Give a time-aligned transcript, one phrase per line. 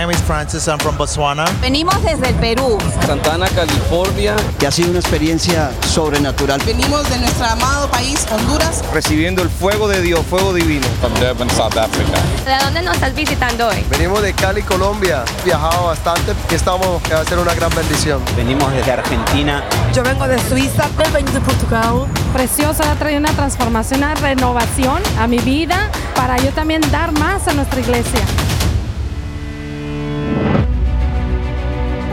[0.00, 1.44] Name is Francis, I'm from Botswana.
[1.60, 2.78] Venimos desde el Perú.
[3.04, 4.36] Santana, California.
[4.58, 6.60] Que ha sido una experiencia sobrenatural.
[6.64, 8.84] Venimos de nuestro amado país, Honduras.
[8.92, 10.86] Recibiendo el fuego de Dios, fuego divino.
[11.00, 12.18] From Durban, South Africa.
[12.44, 13.84] ¿De dónde nos estás visitando hoy?
[13.90, 15.24] Venimos de Cali, Colombia.
[15.44, 18.22] Viajado bastante y estamos a hacer una gran bendición.
[18.36, 19.64] Venimos desde Argentina.
[19.92, 20.84] Yo vengo de Suiza.
[21.04, 22.06] Yo vengo de Portugal.
[22.32, 27.48] Precioso, ha traído una transformación, una renovación a mi vida para yo también dar más
[27.48, 28.20] a nuestra iglesia.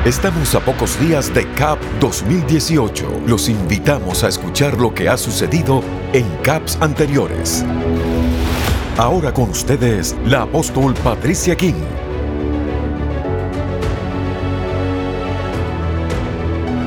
[0.04, 3.22] Estamos a pocos días de CAP 2018.
[3.26, 5.82] Los invitamos a escuchar lo que ha sucedido
[6.14, 7.62] en CAPs anteriores.
[8.98, 11.76] Ahora con ustedes, la apóstol Patricia King.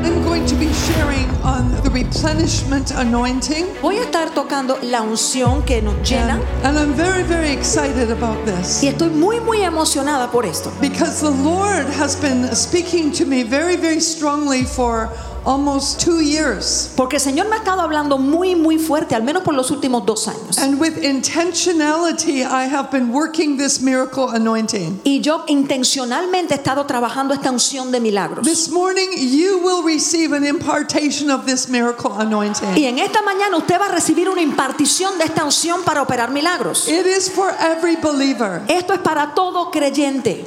[0.03, 3.66] I'm going to be sharing on the replenishment anointing.
[3.81, 6.33] Voy a estar tocando la unción que nos llena.
[6.66, 8.83] And, and I'm very, very excited about this.
[8.83, 10.69] Y estoy muy, muy emocionada por esto.
[10.81, 15.09] Because the Lord has been speaking to me very, very strongly for
[15.46, 16.91] almost two years.
[16.96, 20.06] Porque el Señor me ha estado hablando muy muy fuerte, al menos por los últimos
[20.06, 20.57] dos años.
[20.57, 25.01] And with intentionality, I have been working this miracle anointing.
[25.03, 28.46] Y yo intencionalmente he estado trabajando esta unción de milagros.
[28.46, 32.78] This morning, you will receive an impartation of this miracle anointing.
[32.78, 36.31] Y en esta mañana usted va a recibir una impartición de esta unción para operar
[36.31, 36.88] milagros.
[36.88, 38.62] It is for every believer.
[38.68, 40.46] Esto es para todo creyente.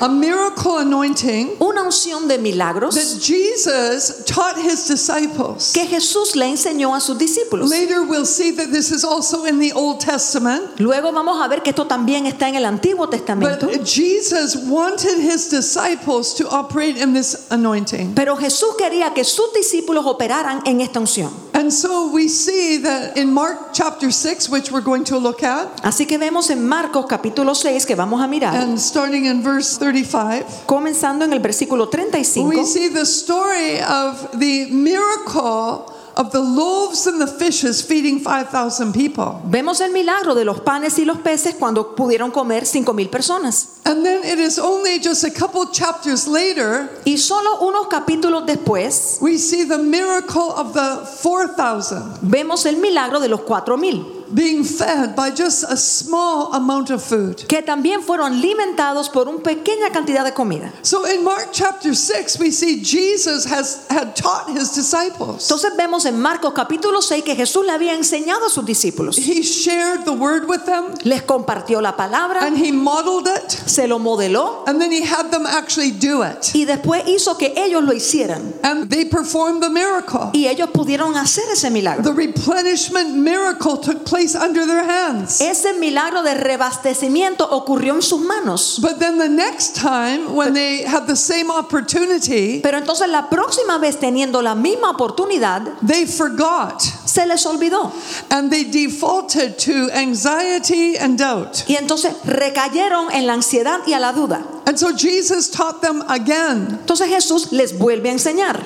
[0.00, 5.72] A miracle anointing una unción de milagros that Jesus taught his disciples.
[5.72, 7.68] que Jesús le enseñó a sus discípulos.
[7.68, 10.78] Later we'll see that this is also in the Old Testament.
[10.78, 13.66] Luego vamos a ver que esto también está en el Antiguo Testamento.
[13.66, 18.14] But Jesus wanted his disciples to operate in this anointing.
[18.14, 21.48] Pero Jesús quería que sus discípulos operaran en esta unción.
[21.54, 25.68] And so we see that in Mark chapter 6 which we're going to look at.
[25.82, 28.54] Así que vemos en Marcos capítulo 6 que vamos a mirar.
[28.54, 30.64] And starting in verse 35.
[30.66, 32.48] Comenzando en el versículo 35.
[32.48, 35.86] We see the story of the miracle
[36.18, 39.40] of the loaves and the fishes feeding 5000 people.
[39.44, 43.80] Vemos el milagro de los panes y los peces cuando pudieron comer 5000 personas.
[43.84, 49.18] And then it is only just a couple chapters later y solo unos capítulos después
[49.20, 52.18] we see the miracle of the 4000.
[52.22, 57.46] Vemos el milagro de los 4000 being fed by just a small amount of food.
[57.48, 60.72] Que también fueron alimentados por una pequeña cantidad de comida.
[60.82, 65.48] So in Mark chapter 6 we see Jesus has had taught his disciples.
[65.48, 69.16] Entonces vemos en Marcos capítulo 6 que Jesús le había enseñado a sus discípulos.
[69.16, 70.94] He shared the word with them.
[71.04, 72.42] Les compartió la palabra.
[72.42, 73.50] And he modeled it.
[73.50, 74.64] Se lo modeló.
[74.66, 76.54] And then he had them actually do it.
[76.54, 78.54] Y después hizo que ellos lo hicieran.
[78.62, 80.30] And they performed the miracle.
[80.32, 82.02] Y ellos pudieron hacer ese milagro.
[82.02, 85.40] The replenishment miracle took place under their hands.
[85.40, 88.78] Ese milagro de reabastecimiento ocurrió en sus manos.
[88.80, 93.78] But then the next time when they had the same opportunity, pero entonces la próxima
[93.78, 96.80] vez teniendo la misma oportunidad, they forgot.
[96.80, 97.92] Se les olvidó.
[98.30, 101.64] And they defaulted to anxiety and doubt.
[101.68, 104.44] Y entonces recayeron en la ansiedad y a la duda.
[104.66, 106.78] And so Jesus taught them again.
[106.80, 108.58] Entonces Jesús les vuelve a enseñar.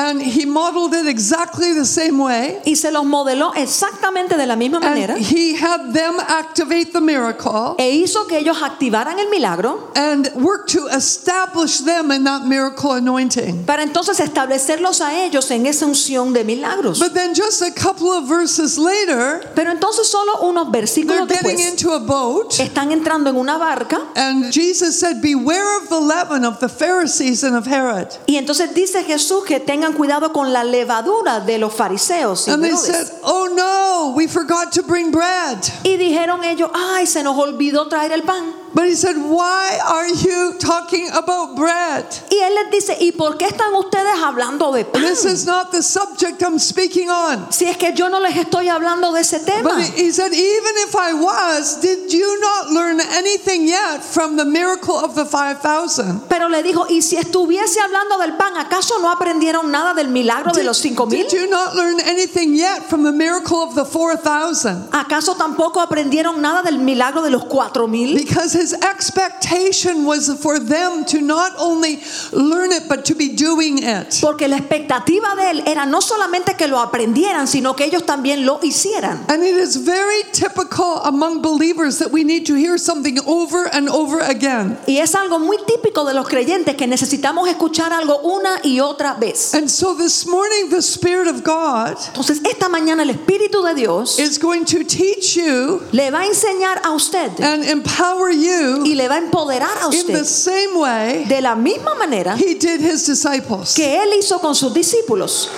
[0.00, 2.58] And he modeled it exactly the same way.
[2.64, 7.00] y se los modeló exactamente de la misma manera And he had them activate the
[7.00, 12.44] miracle e hizo que ellos activaran el milagro and work to establish them in that
[12.46, 13.64] miracle anointing.
[13.66, 16.98] para entonces establecerlos a ellos en esa unción de milagros.
[16.98, 21.56] But then just a couple of verses later, Pero entonces solo unos they're versículos getting
[21.56, 22.54] después into a boat.
[22.58, 27.44] están entrando en una barca And Jesus said, Beware of the leaven of the Pharisees
[27.44, 28.08] and of Herod.
[28.26, 32.62] y entonces dice Jesús que tengan cuidado con la levadura de los fariseos y And
[32.62, 32.86] they Herodes.
[32.86, 35.58] said, Oh no, we forgot to bring bread.
[35.84, 38.54] Y dijeron ellos, ay, se nos olvidó traer el pan.
[38.72, 42.04] But he said, Why are you talking about bread?
[42.30, 45.02] Y él les dice, ¿y por qué están ustedes hablando de pan?
[45.02, 47.50] This is not the subject I'm speaking on.
[47.52, 49.70] Si es que yo no les estoy hablando de ese tema.
[49.70, 54.44] But he said, Even if I was, did you not learn anything yet from the
[54.44, 56.28] miracle of the 5,000?
[56.28, 60.52] Pero le dijo, ¿y si estuviese hablando del pan, acaso no aprendieron nada del milagro
[60.52, 61.24] de los cinco mil?
[61.26, 64.88] Did you not learn anything yet from the miracle of the 4,000?
[64.92, 68.14] ¿Acaso tampoco aprendieron nada del milagro de los cuatro mil?
[68.14, 72.00] Because his expectation was for them to not only
[72.32, 74.18] learn it, but to be doing it.
[74.20, 78.44] Porque la expectativa de él era no solamente que lo aprendieran, sino que ellos también
[78.44, 79.24] lo hicieran.
[79.28, 83.88] And it is very typical among believers that we need to hear something over and
[83.88, 84.78] over again.
[84.86, 89.14] Y es algo muy típico de los creyentes que necesitamos escuchar algo una y otra
[89.14, 89.54] vez.
[89.54, 94.18] And so this morning, the Spirit of God Entonces, esta mañana el Espíritu de Dios
[94.18, 98.49] is going to teach you le va a enseñar a usted and empower you
[98.84, 102.36] y le va a empoderar a in the usted same way de la misma manera
[102.36, 103.74] he did his disciples.
[103.74, 105.48] que él hizo con sus discípulos.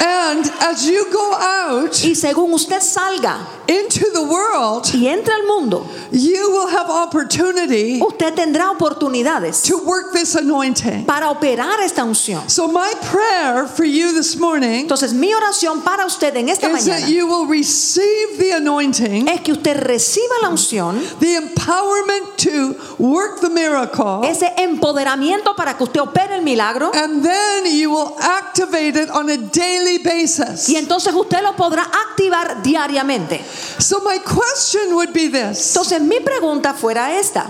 [0.00, 5.46] And as you go out Y según usted salga into the world, y entre al
[5.46, 11.04] mundo, you will have opportunity usted tendrá oportunidades to work this anointing.
[11.04, 12.48] para operar esta unción.
[12.50, 16.84] So my prayer for you this morning Entonces, mi oración para usted en esta is
[16.86, 22.36] that mañana you will receive the anointing, es que usted reciba la unción, the empowerment
[22.38, 27.90] to work the miracle, ese empoderamiento para que usted opere el milagro and then you
[27.90, 30.68] will activate it on a daily basis.
[30.70, 33.44] y entonces usted lo podrá activar diariamente.
[33.78, 35.76] So my question would be this.
[35.76, 37.46] Entonces, mi pregunta fuera esta.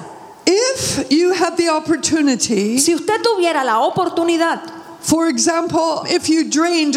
[0.47, 4.61] If you had the opportunity, Si usted tuviera la oportunidad,
[5.01, 6.97] for example, if you drained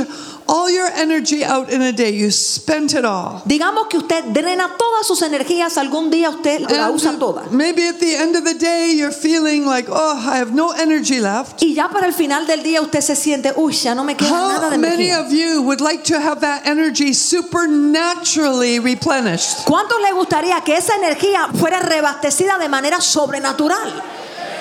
[0.51, 3.41] all your energy out in a day, you spent it all.
[3.45, 7.43] digamos que usted drena todas sus energías, algún día usted la And usa toda.
[7.51, 11.21] maybe at the end of the day, you're feeling like, oh, I have no energy
[11.21, 11.63] left.
[11.63, 14.29] Y ya para el final del día usted se siente, uy, ya no me queda
[14.29, 19.65] nada de energía." How many of you would like to have that energy supernaturally replenished?
[19.65, 23.89] ¿Cuántos le gustaría que esa energía fuera reabastecida de manera sobrenatural?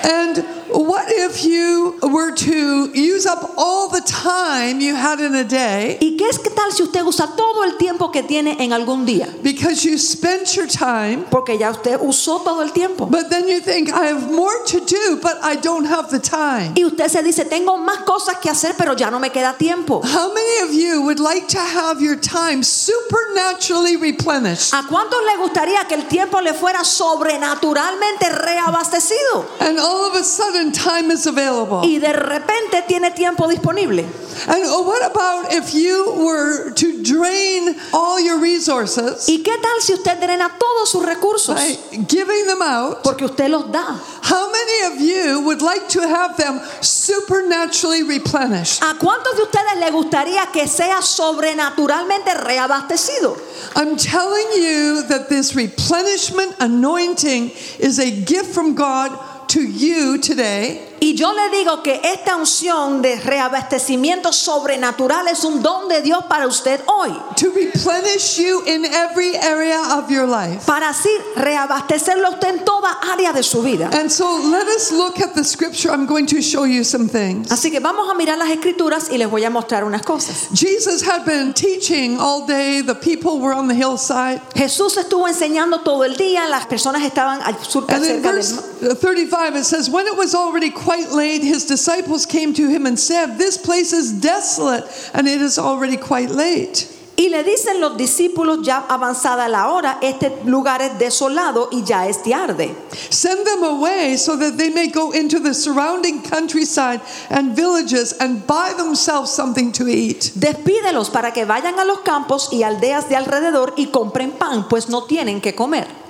[0.03, 5.43] And what if you were to use up all the time you had in a
[5.43, 8.71] day ¿Y qué es que tal si usted usa todo el tiempo que tiene en
[8.73, 9.27] algún día?
[9.43, 13.05] because you spent your time, Porque ya usted usó todo el tiempo.
[13.07, 16.73] but then you think, I have more to do, but I don't have the time?
[16.75, 20.01] Y usted se dice, tengo más cosas que hacer, pero ya no me queda tiempo.
[20.03, 24.73] How many of you would like to have your time supernaturally replenished?
[24.73, 29.45] ¿A cuántos le gustaría que el tiempo le fuera sobrenaturalmente reabastecido?
[29.59, 31.81] And all of a sudden, time is available.
[31.81, 34.05] Y de repente tiene tiempo disponible.
[34.47, 39.81] And oh, what about if you were to drain all your resources ¿Y qué tal
[39.81, 41.55] si usted drena todos sus recursos?
[41.55, 43.03] by giving them out?
[43.03, 43.99] Porque usted los da.
[44.23, 48.81] How many of you would like to have them supernaturally replenished?
[48.83, 53.37] ¿A cuántos de ustedes le gustaría que sea sobrenaturalmente reabastecido?
[53.75, 59.11] I'm telling you that this replenishment anointing is a gift from God
[59.51, 60.90] to you today.
[61.03, 66.23] Y yo le digo que esta unción de reabastecimiento sobrenatural es un don de Dios
[66.29, 67.11] para usted hoy.
[67.37, 70.63] to replenish you in every area of your life.
[70.67, 73.89] Para así reabastecerlo usted en toda área de su vida.
[73.91, 75.89] And so let us look at the scripture.
[75.89, 77.51] I'm going to show you some things.
[77.51, 80.49] Así que vamos a mirar las escrituras y les voy a mostrar unas cosas.
[80.53, 82.81] Jesus had been teaching all day.
[82.81, 84.39] The people were on the hillside.
[84.53, 89.55] Jesús estuvo enseñando todo el día, las personas estaban And in cerca del verse 35
[89.55, 93.37] it says, When it was already quite late, his disciples came to him and said,
[93.37, 94.83] This place is desolate,
[95.13, 96.85] and it is already quite late.
[97.15, 102.07] Y le dicen los discípulos, ya avanzada la hora, este lugar es desolado y ya
[102.07, 102.75] es tarde.
[103.09, 108.45] Send them away so that they may go into the surrounding countryside and villages and
[108.45, 110.31] buy themselves something to eat.
[110.35, 114.89] Despídelos para que vayan a los campos y aldeas de alrededor y compren pan, pues
[114.89, 116.00] no tienen que comer.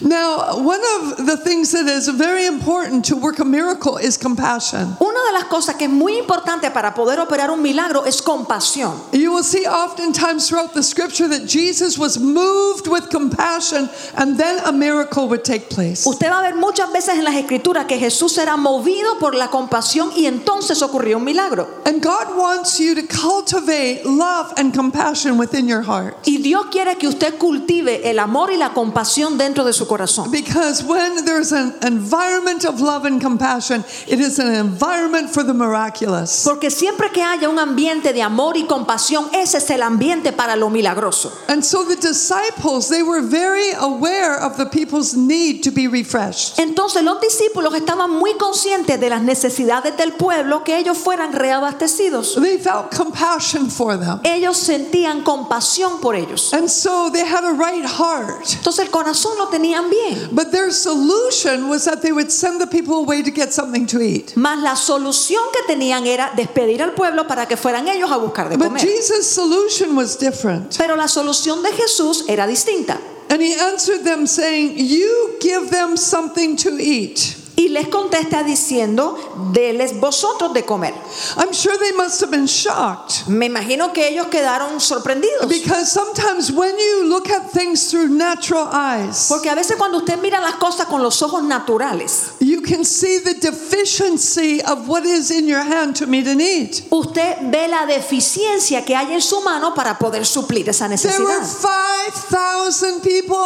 [0.00, 4.96] Now, one of the things that is very important to work a miracle is compassion.
[5.00, 8.92] Una de las cosas que es muy importante para poder operar un milagro es compasión.
[9.12, 14.60] You will see oftentimes throughout the scripture that Jesus was moved with compassion and then
[14.64, 16.06] a miracle would take place.
[16.06, 19.48] Usted va a ver muchas veces en las escrituras que Jesús era movido por la
[19.48, 21.68] compasión y entonces ocurrió un milagro.
[21.84, 26.16] And God wants you to cultivate love and compassion within your heart.
[26.24, 30.30] Y Dios quiere que usted cultive el amor y la compasión dentro de su corazón.
[30.30, 35.52] Because when there's an environment of love and compassion, it is an environment for the
[35.52, 36.44] miraculous.
[36.44, 40.56] Porque siempre que haya un ambiente de amor y compasión, ese es el ambiente para
[40.56, 41.32] lo milagroso.
[41.48, 46.58] And so the disciples, they were very aware of the people's need to be refreshed.
[46.58, 52.34] Entonces los discípulos estaban muy conscientes de las necesidades del pueblo que ellos fueran reabastecidos.
[52.40, 54.20] They felt compassion for them.
[54.24, 56.52] Ellos sentían compasión por ellos.
[56.52, 58.46] And so they had a right heart.
[58.52, 60.28] Entonces el corazón lo tenían bien.
[60.32, 64.00] But their solution was that they would send the people away to get something to
[64.00, 64.36] eat.
[64.36, 68.48] Mas la solución que tenían era despedir al pueblo para que fueran ellos a buscar
[68.48, 68.72] de comer.
[68.72, 68.80] But.
[68.80, 70.76] Jesus' solution was different.
[70.76, 72.98] Pero la solución de Jesús era distinta.
[73.30, 77.36] And he answered them saying, You give them something to eat.
[77.60, 79.18] Y les contesta diciendo,
[79.52, 80.94] deles vosotros de comer.
[81.36, 83.28] I'm sure they must have been shocked.
[83.28, 85.46] Me imagino que ellos quedaron sorprendidos.
[85.46, 90.18] Because sometimes when you look at things through natural eyes, Porque a veces cuando usted
[90.22, 95.30] mira las cosas con los ojos naturales, you can see the deficiency of what is
[95.30, 96.82] in your hand to meet and eat.
[96.90, 101.40] usted ve la deficiencia que hay en su mano para poder suplir esa There were
[101.40, 101.44] necesidad.
[101.44, 103.36] 5,000 people,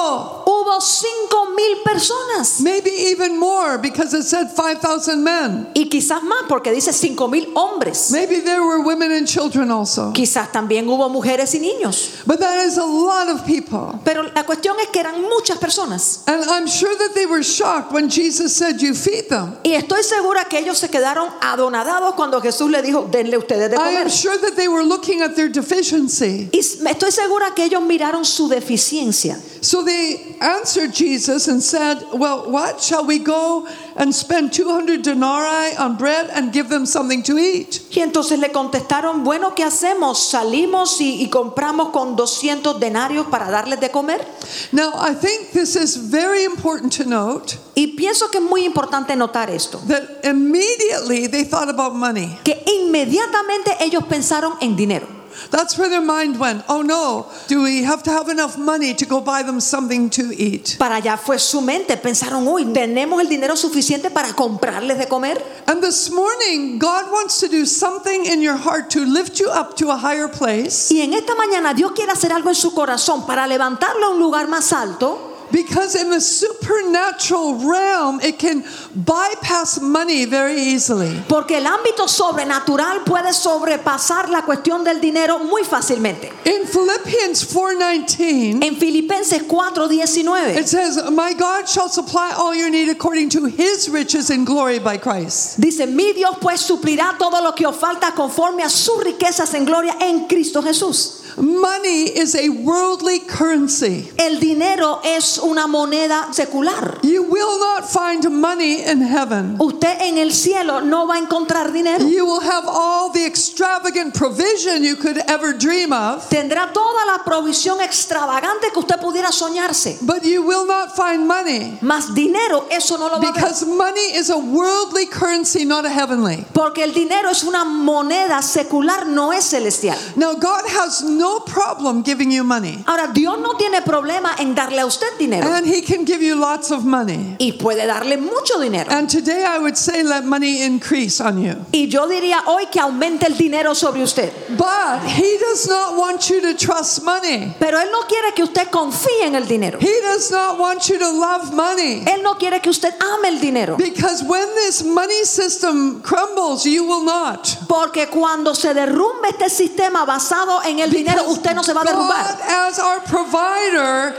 [0.46, 5.68] Hubo cinco mil personas maybe even more because it said 5,000 men.
[5.74, 8.10] y quizás más porque dice cinco mil hombres.
[8.10, 10.12] Maybe there were women and children also.
[10.12, 12.22] Quizás también hubo mujeres y niños.
[12.26, 14.00] But that is a lot of people.
[14.04, 16.22] Pero la cuestión es que eran muchas personas.
[16.26, 19.56] And I'm sure that they were shocked when Jesus said, You feed them.
[19.62, 23.76] Y estoy segura que ellos se quedaron adonadados cuando Jesús le dijo, denle ustedes de
[23.76, 26.48] I am sure that they were looking at their deficiency.
[26.52, 29.38] Y estoy segura que ellos miraron su deficiencia.
[29.60, 32.80] So they answered Jesus and said, Well, what?
[32.82, 37.80] Shall we go and spend 200 denarii on bread and give them something to eat?
[37.90, 40.18] Y entonces le contestaron, bueno, ¿qué hacemos?
[40.28, 44.26] Salimos y, y compramos con 200 denarios para darles de comer.
[44.72, 49.16] Now, I think this is very important to note Y pienso que es muy importante
[49.16, 52.38] notar esto, that immediately they thought about money.
[52.44, 55.13] que inmediatamente ellos pensaron en dinero.
[55.50, 56.64] That's where their mind went.
[56.68, 60.32] Oh no, do we have to have enough money to go buy them something to
[60.32, 60.76] eat?
[60.78, 65.42] Para allá fue su mente, pensaron, uy, ¿tenemos el dinero suficiente para comprarles de comer?
[65.66, 69.76] And this morning, God wants to do something in your heart to lift you up
[69.76, 70.92] to a higher place.
[70.92, 74.18] Y en esta mañana Dios quiere hacer algo en su corazón para levantarlo a un
[74.18, 75.33] lugar más alto.
[75.50, 81.22] Because in the supernatural realm, it can bypass money very easily.
[81.28, 86.32] Porque el ámbito sobrenatural puede sobrepasar la cuestión del dinero muy fácilmente.
[86.44, 92.88] In Philippians 4:19, En Filipenses 4:19 it says, "My God shall supply all your need
[92.88, 97.54] according to his riches in glory by Christ." dice, mi Dios pues suplirá todo lo
[97.54, 101.23] que os falta conforme a sus riquezas en gloria en Cristo Jesús.
[101.36, 104.08] Money is a worldly currency.
[104.18, 106.98] El dinero es una moneda secular.
[107.02, 109.56] You will not find money in heaven.
[109.60, 112.04] Usted en el cielo no va a encontrar dinero.
[112.06, 117.24] You will have all the extravagant provision you could ever dream of, Tendrá toda la
[117.24, 119.98] provisión extravagante que usted pudiera soñarse.
[120.02, 123.34] but you will not find money Más dinero, eso no lo va a ver.
[123.34, 126.44] because money is a worldly currency, not a heavenly.
[126.52, 129.98] Porque el dinero es una moneda secular, no es celestial.
[130.16, 134.80] Now, God has no problem giving you money, Ahora, Dios no tiene problema en darle
[134.80, 135.46] a usted dinero.
[135.52, 137.36] and He can give you lots of money.
[137.38, 138.90] Y puede darle mucho dinero.
[138.90, 141.54] And today I would say, let money increase on you.
[141.72, 144.32] Y yo diría hoy que aumente el dinero sobre usted.
[144.56, 148.68] But He does not want you to trust money, Pero Él no quiere que usted
[148.70, 149.78] confíe en el dinero.
[149.80, 152.02] He does not want you to love money.
[152.06, 153.76] Él no quiere que usted ame el dinero.
[153.76, 157.46] Because when this money system crumbles, you will not.
[157.68, 161.84] Porque cuando se derrumbe este sistema basado en el dinero, usted no se va a
[161.84, 162.68] God, derrumbar.
[162.68, 164.14] as our provider,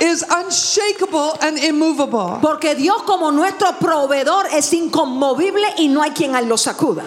[0.00, 2.38] is unshakable and immovable.
[2.40, 7.02] Porque Dios como nuestro proveedor es inconmovible y no hay quien lo sacuda.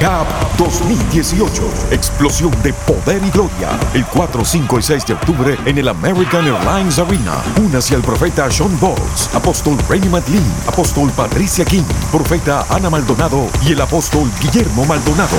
[0.00, 0.26] CAP
[0.56, 1.62] 2018.
[1.90, 3.78] Explosión de poder y gloria.
[3.92, 7.36] El 4, 5 y 6 de octubre en el American Airlines Arena.
[7.62, 13.72] Únase al profeta Sean Bowles, apóstol Rainy McLean, apóstol Patricia King, profeta Ana Maldonado y
[13.72, 15.36] el apóstol Guillermo Maldonado.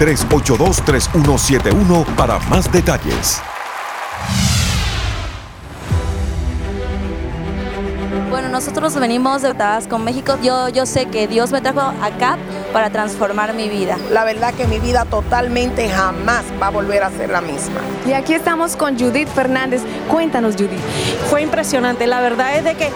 [0.00, 3.40] 1-305-382-3171 para más detalles.
[8.56, 9.54] Nosotros venimos de
[9.86, 10.38] con México.
[10.42, 12.38] Yo, yo sé que Dios me trajo acá
[12.72, 13.98] para transformar mi vida.
[14.10, 17.82] La verdad que mi vida totalmente jamás va a volver a ser la misma.
[18.06, 19.82] Y aquí estamos con Judith Fernández.
[20.08, 20.80] Cuéntanos, Judith.
[21.28, 22.06] Fue impresionante.
[22.06, 22.90] La verdad es de que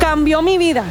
[0.00, 0.82] cambió mi vida.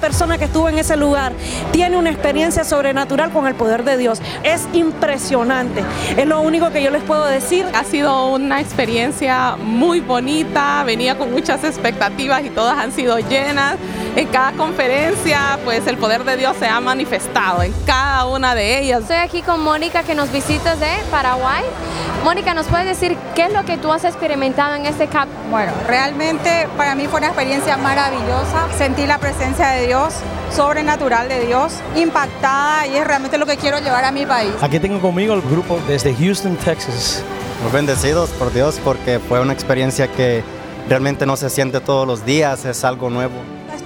[0.00, 1.32] Persona que estuvo en ese lugar
[1.72, 4.20] tiene una experiencia sobrenatural con el poder de Dios.
[4.42, 5.84] Es impresionante.
[6.16, 7.66] Es lo único que yo les puedo decir.
[7.74, 10.82] Ha sido una experiencia muy bonita.
[10.84, 13.76] Venía con muchas expectativas y todas han sido llenas.
[14.16, 18.78] En cada conferencia, pues el poder de Dios se ha manifestado en cada una de
[18.78, 19.02] ellas.
[19.02, 21.64] Estoy aquí con Mónica que nos visita de Paraguay.
[22.24, 25.28] Mónica, ¿nos puedes decir qué es lo que tú has experimentado en este CAP?
[25.50, 28.66] Bueno, realmente para mí fue una experiencia maravillosa.
[28.76, 30.14] Sentí la presencia de Dios,
[30.54, 34.52] sobrenatural de Dios, impactada y es realmente lo que quiero llevar a mi país.
[34.60, 37.22] Aquí tengo conmigo el grupo desde Houston, Texas.
[37.62, 40.42] Muy bendecidos por Dios porque fue una experiencia que
[40.88, 43.34] realmente no se siente todos los días, es algo nuevo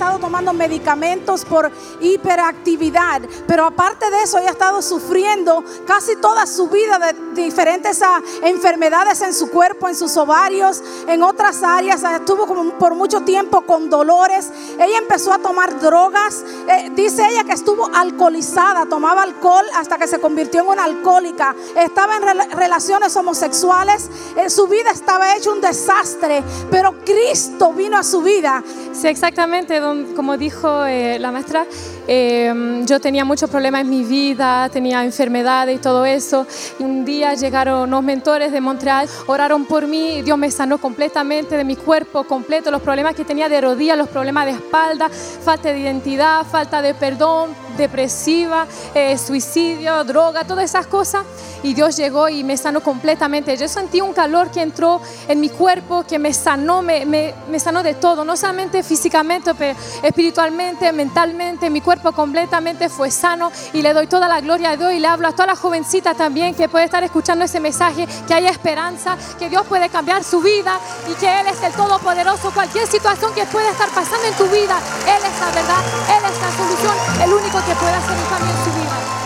[0.00, 6.47] estado tomando medicamentos por hiperactividad, pero aparte de eso ella ha estado sufriendo casi toda
[6.47, 12.03] su vida de diferentes ah, enfermedades en su cuerpo, en sus ovarios, en otras áreas.
[12.03, 12.47] Estuvo
[12.79, 14.51] por mucho tiempo con dolores.
[14.79, 16.45] Ella empezó a tomar drogas.
[16.69, 21.55] Eh, dice ella que estuvo alcoholizada, tomaba alcohol hasta que se convirtió en una alcohólica.
[21.77, 24.11] Estaba en relaciones homosexuales.
[24.37, 28.63] Eh, su vida estaba hecha un desastre, pero Cristo vino a su vida.
[28.93, 29.81] Sí, exactamente
[30.15, 31.67] como dijo eh, la maestra,
[32.07, 36.47] eh, yo tenía muchos problemas en mi vida, tenía enfermedades y todo eso.
[36.78, 41.57] Y un día llegaron unos mentores de Montreal, oraron por mí, Dios me sanó completamente
[41.57, 45.73] de mi cuerpo completo, los problemas que tenía de rodillas, los problemas de espalda, falta
[45.73, 47.50] de identidad, falta de perdón,
[47.81, 51.25] depresiva, eh, suicidio, droga, todas esas cosas.
[51.63, 53.57] Y Dios llegó y me sanó completamente.
[53.57, 57.95] Yo sentí un calor que entró en mi cuerpo, que me sanó, me, sanó de
[57.95, 64.07] todo, no solamente físicamente, pero espiritualmente, mentalmente, mi cuerpo completamente fue sano y le doy
[64.07, 66.87] toda la gloria a Dios y le hablo a toda la jovencita también que puede
[66.87, 70.78] estar escuchando ese mensaje, que haya esperanza, que Dios puede cambiar su vida
[71.11, 72.50] y que Él es el Todopoderoso.
[72.52, 75.83] Cualquier situación que pueda estar pasando en tu vida, Él es la verdad,
[76.17, 79.21] Él es la solución, el único que puede hacer un cambio en vida.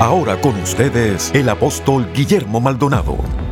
[0.00, 3.47] Ahora con ustedes el apóstol Guillermo Maldonado.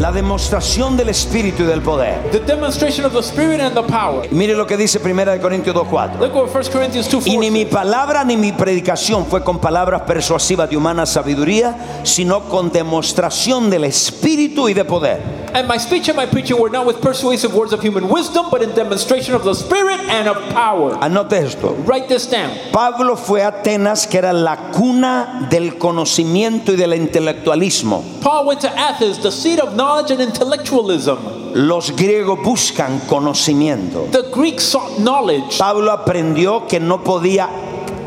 [0.00, 2.30] La demostración del Espíritu y del poder.
[2.30, 4.26] The demonstration of the Spirit and the power.
[4.30, 6.18] Mire lo que dice 1 Corintios 2.4.
[6.18, 10.00] Look what 1 Corinthians 2, Y ni mi palabra ni mi predicación fue con palabras
[10.06, 15.39] persuasivas de humana sabiduría, sino con demostración del Espíritu y de poder.
[15.54, 18.62] And my speech and my preaching were not with persuasive words of human wisdom, but
[18.62, 20.94] in demonstration of the Spirit and of power.
[20.96, 21.74] Anote esto.
[21.82, 22.56] Write this down.
[22.72, 28.20] Pablo fue a Atenas, que era la cuna del conocimiento y del intelectualismo.
[28.20, 31.18] Paul went to Athens, the seat of knowledge and intellectualism.
[31.54, 34.10] Los griegos buscan conocimiento.
[34.12, 35.58] The Greeks sought knowledge.
[35.58, 37.48] Pablo aprendió que no podía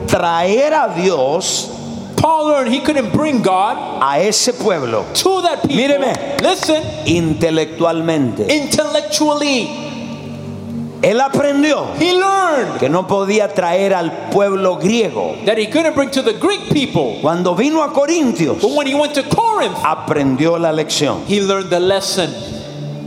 [0.07, 1.69] traer a Dios
[2.23, 5.03] Paul learned he couldn't bring God a ese pueblo.
[5.13, 5.75] To that people.
[5.75, 6.41] Míreme.
[6.41, 6.81] Listen.
[7.05, 8.47] Intelectualmente.
[8.49, 9.67] Intellectually.
[11.01, 15.35] Él aprendió he learned que no podía traer al pueblo griego.
[15.45, 17.19] That he couldn't bring to the Greek people.
[17.21, 21.25] Cuando vino a Corintios, But when he went to Corinth, aprendió la lección.
[21.27, 22.29] He learned the lesson.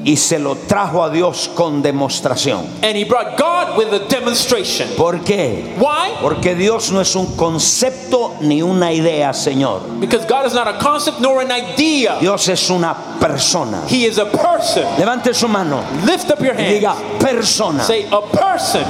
[0.07, 2.65] Y se lo trajo a Dios con demostración.
[2.83, 4.89] And he brought God with a demonstration.
[4.97, 5.75] ¿Por qué?
[5.79, 6.13] Why?
[6.23, 9.99] Porque Dios no es un concepto ni una idea, Señor.
[9.99, 12.19] Because God is not a concept nor an idea.
[12.21, 13.83] Dios es una persona.
[13.89, 14.85] He is a person.
[14.97, 15.83] Levante su mano.
[16.05, 16.69] Lift up your hand.
[16.69, 17.83] Y diga persona.
[17.83, 18.85] Say a person.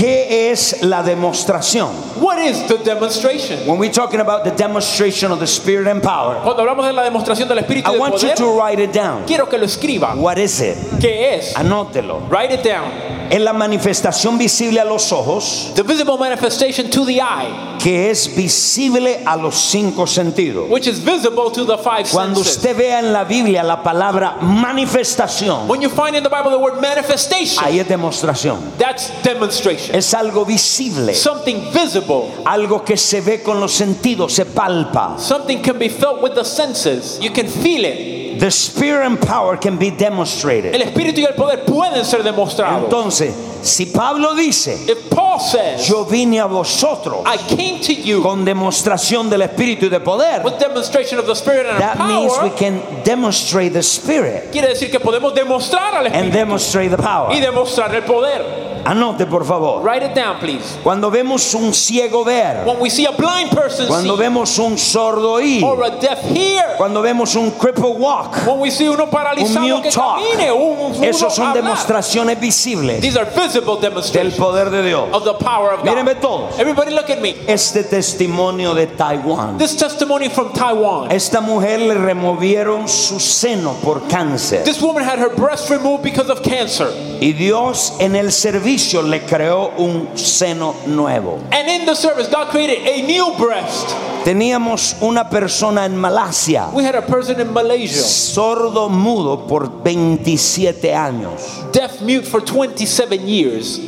[0.00, 1.90] ¿Qué es la demostración?
[2.22, 3.66] What is the demonstration?
[3.66, 7.02] When we're talking about the demonstration of the Spirit and power, Cuando hablamos de la
[7.02, 9.26] demostración del Espíritu I y del want poder, you to write it down.
[9.26, 10.14] quiero que lo escriba.
[10.16, 10.78] What is it?
[10.98, 11.54] ¿Qué es?
[11.54, 12.20] Anótelo.
[12.30, 13.19] Write it down.
[13.30, 18.34] Es la manifestación visible a los ojos The visible manifestation to the eye, que es
[18.36, 20.68] visible a los cinco sentidos.
[20.68, 22.56] which is visible to the five Cuando senses.
[22.56, 26.58] usted vea en la Biblia la palabra manifestación, When you find in the Bible the
[26.58, 28.58] word manifestation, ahí es demostración.
[28.78, 29.94] that's demonstration.
[29.94, 32.24] Es algo visible, Something visible.
[32.44, 35.16] algo que se ve con los sentidos, se palpa.
[35.18, 37.18] Something can be felt with the senses.
[37.20, 38.19] You can feel it.
[38.40, 40.74] The spirit and power can be demonstrated.
[40.74, 42.84] El espíritu y el poder pueden ser demostrados.
[42.84, 48.22] Entonces, si Pablo dice, If Paul says, yo vine a vosotros I came to you
[48.22, 52.32] con demostración del espíritu y de poder, with demonstration of the spirit and that means
[52.42, 56.90] we power, can demonstrate the spirit quiere decir que podemos demostrar al and espíritu demonstrate
[56.90, 57.34] the power.
[57.34, 58.79] y demostrar el poder.
[58.84, 59.82] Anote, por favor.
[59.82, 60.78] Write it down, please.
[60.82, 64.76] Cuando vemos un ciego ver, When we see a blind person cuando see, vemos un
[64.78, 69.04] sordo oír, or a deaf hear, cuando vemos un cripple walk, when we see uno
[69.04, 71.62] un paralizado mute que talk, camine, un, esos son hablar.
[71.64, 75.08] demostraciones visibles These are visible del demonstrations poder de Dios.
[75.12, 75.94] of the power of God.
[75.96, 76.58] Mírenme todos.
[76.58, 77.34] Everybody look at me.
[77.46, 79.58] Este testimonio de Taiwán.
[79.58, 81.10] This testimony from Taiwan.
[81.12, 84.64] Esta mujer le removieron su seno por cáncer.
[84.64, 86.88] This woman had her breast removed because of cancer.
[87.20, 88.69] Y Dios en el servicio
[89.02, 91.38] le creó un seno nuevo.
[91.52, 93.88] And in the service, God created a new breast.
[94.24, 100.94] Teníamos una persona en Malasia, We had a person in Malaysia, sordo mudo por 27
[100.94, 103.78] años, deaf mute for 27 years,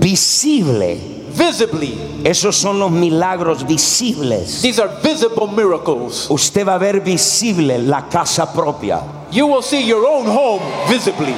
[0.00, 0.96] visible.
[1.36, 1.98] visibly.
[2.24, 4.62] Esos son los milagros visibles.
[4.62, 6.28] These are visible miracles.
[6.30, 9.02] Usted va a ver visible la casa propia.
[9.30, 11.34] You will see your own home visibly.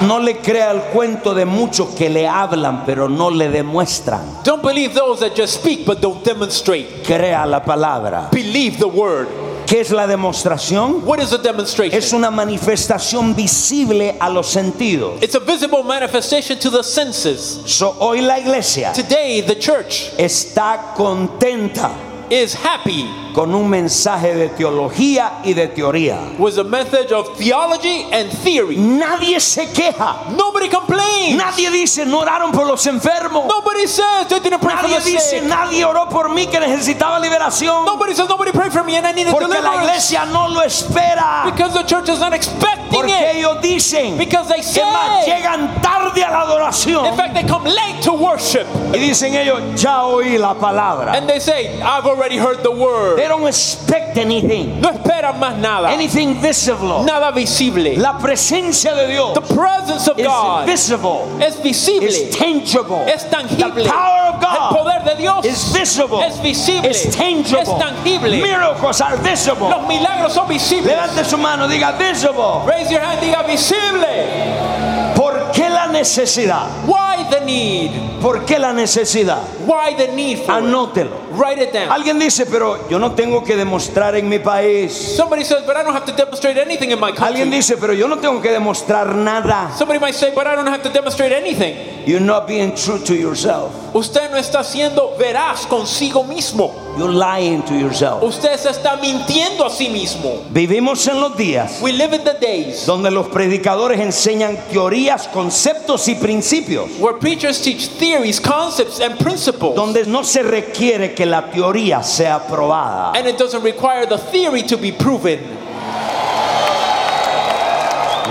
[0.00, 4.42] No le crea el cuento de muchos que le hablan pero no le demuestran.
[4.44, 7.04] Don't believe those that just speak but don't demonstrate.
[7.04, 8.28] Crea la palabra.
[8.30, 9.28] Believe the word.
[9.66, 11.04] ¿Qué es la demostración?
[11.04, 11.98] What is a demonstration?
[11.98, 15.22] Es una manifestación visible a los sentidos.
[15.22, 17.60] It's a visible manifestation to the senses.
[17.66, 21.90] So, hoy la iglesia Today, the church está contenta
[22.30, 23.04] is happy
[23.38, 26.18] con un mensaje de teología y de teoría.
[26.40, 28.76] with a message of theology and theory.
[28.76, 30.28] Nadie se queja.
[30.36, 31.36] Nobody complains.
[31.36, 33.46] Nadie dice no oraron por los enfermos.
[33.46, 35.42] Nobody says they didn't pray for Nadie the dice sick.
[35.44, 37.84] nadie oró por mí que necesitaba liberación.
[37.84, 40.10] Nobody says nobody prayed for me and I needed Porque la deliverance.
[40.10, 41.44] iglesia no lo espera.
[41.44, 43.36] Because the church is not expecting Porque it.
[43.36, 47.06] ellos dicen Because they que más say, llegan tarde a la adoración.
[47.06, 48.66] in fact, they come late to worship.
[48.92, 51.12] Y dicen ellos, ya oí la palabra.
[51.14, 53.16] And they say, I've already heard the word.
[53.18, 54.80] They don't expect anything.
[54.80, 55.88] No esperan más nada.
[55.88, 57.04] Anything visible.
[57.04, 57.96] Nada visible.
[57.96, 61.26] La presencia de Dios The presence of is God visible.
[61.40, 62.06] es visible.
[62.06, 63.04] Is tangible.
[63.06, 63.84] Es tangible.
[63.84, 66.22] The power of El God poder de Dios is visible.
[66.22, 66.90] es visible.
[66.90, 67.60] Is tangible.
[67.60, 68.40] Es tangible.
[68.42, 69.68] Miracles are visible.
[69.68, 70.86] Los milagros son visibles.
[70.86, 72.64] Levante su mano, diga visible.
[72.66, 75.14] Raise your hand, diga visible.
[75.14, 76.66] ¿Por qué la necesidad?
[76.86, 77.90] Why the need?
[78.22, 79.40] ¿Por qué la necesidad?
[79.66, 80.64] Why the need for it?
[80.64, 81.10] Anótelo.
[81.38, 81.90] Write it down.
[81.90, 84.92] Alguien dice, pero yo no tengo que demostrar en mi país.
[84.92, 87.26] Somebody says, but I don't have to demonstrate anything in my country.
[87.26, 89.70] Alguien dice, pero yo no tengo que demostrar nada.
[89.76, 91.76] Somebody might say, but I don't have to demonstrate anything.
[92.08, 93.72] You're not being true to yourself.
[93.94, 96.74] Usted no está siendo veraz consigo mismo.
[96.98, 98.22] You're lying to yourself.
[98.22, 100.42] Usted se está mintiendo a sí mismo.
[100.50, 106.08] Vivimos en los días We live in the days donde los predicadores enseñan teorías, conceptos
[106.08, 109.74] y principios, where preachers teach theories, concepts, and principles.
[109.76, 113.16] donde no se requiere que la teoría sea probada.
[113.16, 115.40] And it doesn't require the theory to be proven.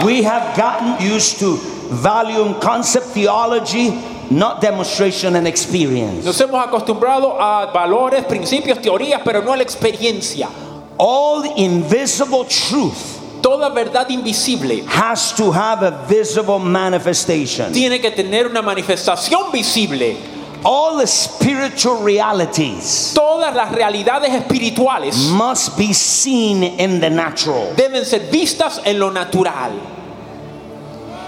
[0.06, 1.58] We have gotten used to
[1.90, 3.90] valuing concept theology,
[4.30, 6.26] not demonstration and experience.
[6.26, 10.50] Nos hemos acostumbrado a valores, principios, teorías, pero no a la experiencia.
[10.98, 17.72] All invisible truth Toda verdad invisible has to have a visible manifestation.
[17.72, 20.18] tiene que tener una manifestación visible.
[20.66, 27.74] All the spiritual realities Todas las realidades espirituales must be seen in the natural.
[27.76, 29.72] deben ser vistas en lo natural.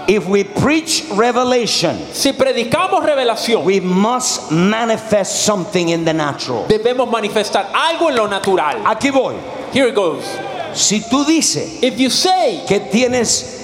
[0.08, 6.66] If we preach revelation, Si predicamos revelación, we must manifest something in the natural.
[6.66, 8.82] debemos manifestar algo en lo natural.
[8.84, 9.36] Aquí voy.
[9.72, 10.24] Here it goes.
[10.74, 13.59] Si tú dices If you say que tienes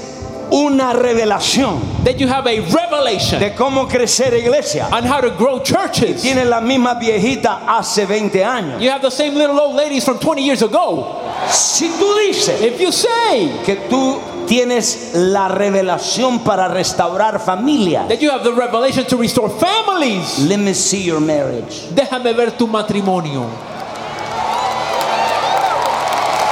[0.51, 5.61] una revelación that you have a revelation de cómo crecer iglesia, on how to grow
[5.63, 8.81] churches, tienes la misma viejita hace 20 años.
[8.81, 11.23] you have the same little old ladies from 20 years ago.
[11.51, 18.21] Si tú dices If you say que tú tienes la revelación para restaurar familias, that
[18.21, 21.89] you have the revelation to restore families, let me see your marriage.
[21.95, 23.47] déjame ver tu matrimonio.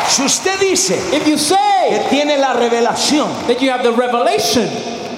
[0.08, 1.38] Si usted dice If you
[1.88, 4.68] que tiene la revelación that you have the revelation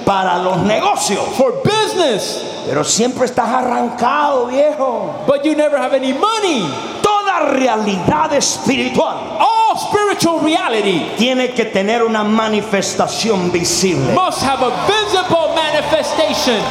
[0.05, 1.25] para los negocios.
[1.37, 2.43] For business.
[2.67, 5.23] Pero siempre estás arrancado, viejo.
[5.25, 6.65] But you never have any money.
[7.01, 14.13] Toda realidad espiritual All spiritual reality tiene que tener una manifestación visible.
[14.13, 16.61] must have a visible manifestation.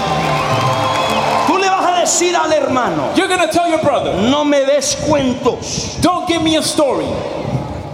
[1.46, 4.64] Tú le vas a decir al hermano, You're going to tell your brother, no me
[4.64, 7.06] des cuentos, don't give me a story.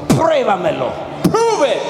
[0.09, 0.91] pruébamelo.
[1.33, 1.83] Prove it.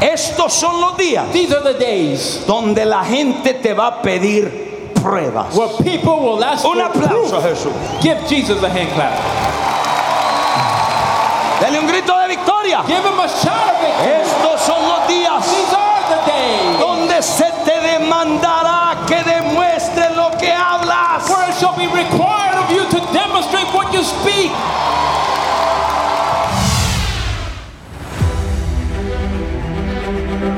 [0.00, 4.92] Estos son los días These are the days donde la gente te va a pedir
[4.94, 5.54] pruebas.
[5.54, 7.44] where people will ask Un for aplauso a proof.
[7.44, 8.02] Jesús.
[8.02, 9.12] Give Jesus a hand clap.
[11.60, 12.82] Dale un grito de victoria.
[12.86, 14.20] Give him a shout of victory.
[14.20, 18.63] Estos son los días These are the days donde se te demandará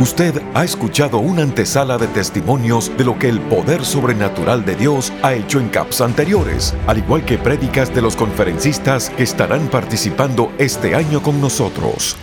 [0.07, 5.13] Usted ha escuchado una antesala de testimonios de lo que el poder sobrenatural de Dios
[5.25, 10.53] ha hecho en CAPS anteriores, al igual que prédicas de los conferencistas que estarán participando
[10.59, 12.17] este año con nosotros.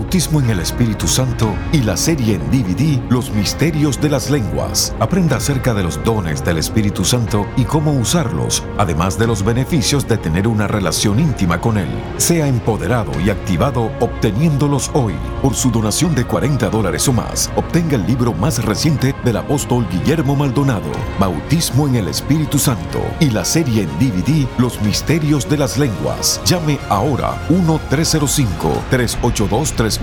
[0.08, 4.94] Bautismo en el Espíritu Santo y la serie en DVD Los Misterios de las Lenguas.
[5.00, 10.08] Aprenda acerca de los dones del Espíritu Santo y cómo usarlos, además de los beneficios
[10.08, 11.90] de tener una relación íntima con Él.
[12.16, 15.12] Sea empoderado y activado obteniéndolos hoy.
[15.42, 19.86] Por su donación de 40 dólares o más, obtenga el libro más reciente del apóstol
[19.92, 20.90] Guillermo Maldonado,
[21.20, 26.40] Bautismo en el Espíritu Santo y la serie en DVD Los Misterios de las Lenguas.
[26.46, 27.38] Llame ahora